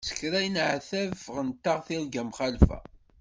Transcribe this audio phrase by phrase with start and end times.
[0.07, 2.77] S kra i neɛteb ffɣent-aɣ tirga mxalfa.